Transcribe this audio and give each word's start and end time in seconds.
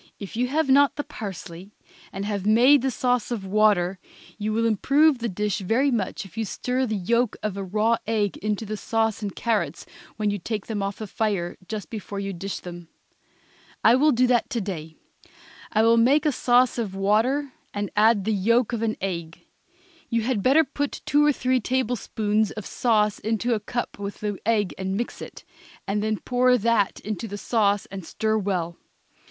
If 0.17 0.35
you 0.35 0.47
have 0.47 0.67
not 0.67 0.95
parsley, 1.09 1.75
and 2.11 2.25
have 2.25 2.43
made 2.43 2.81
the 2.81 2.89
sauce 2.89 3.29
of 3.29 3.45
water, 3.45 3.99
you 4.39 4.51
will 4.51 4.65
improve 4.65 5.19
the 5.19 5.29
dish 5.29 5.59
very 5.59 5.91
much 5.91 6.25
if 6.25 6.35
you 6.39 6.43
stir 6.43 6.87
the 6.87 6.95
yolk 6.95 7.35
of 7.43 7.55
a 7.55 7.63
raw 7.63 7.97
egg 8.07 8.35
into 8.37 8.65
the 8.65 8.77
sauce 8.77 9.21
and 9.21 9.35
carrots 9.35 9.85
when 10.17 10.31
you 10.31 10.39
take 10.39 10.65
them 10.65 10.81
off 10.81 10.97
the 10.97 11.05
fire, 11.05 11.55
just 11.67 11.91
before 11.91 12.19
you 12.19 12.33
dish 12.33 12.61
them. 12.61 12.87
I 13.83 13.93
will 13.93 14.11
do 14.11 14.25
that 14.25 14.49
to 14.49 14.59
day. 14.59 14.95
I 15.71 15.83
will 15.83 15.97
make 15.97 16.25
a 16.25 16.31
sauce 16.31 16.79
of 16.79 16.95
water 16.95 17.53
and 17.71 17.91
add 17.95 18.25
the 18.25 18.33
yolk 18.33 18.73
of 18.73 18.81
an 18.81 18.97
egg. 19.01 19.45
You 20.09 20.23
had 20.23 20.41
better 20.41 20.63
put 20.63 21.01
two 21.05 21.23
or 21.23 21.31
three 21.31 21.59
tablespoons 21.59 22.49
of 22.49 22.65
sauce 22.65 23.19
into 23.19 23.53
a 23.53 23.59
cup 23.59 23.99
with 23.99 24.21
the 24.21 24.39
egg 24.47 24.73
and 24.79 24.97
mix 24.97 25.21
it, 25.21 25.43
and 25.87 26.01
then 26.01 26.17
pour 26.17 26.57
that 26.57 26.99
into 27.01 27.27
the 27.27 27.37
sauce 27.37 27.85
and 27.91 28.03
stir 28.03 28.35
it 28.39 28.39
well. 28.41 28.77